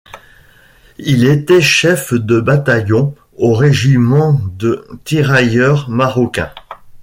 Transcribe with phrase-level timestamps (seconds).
[0.97, 6.51] Il était chef de bataillon au Régiment de Tirailleurs Marocains.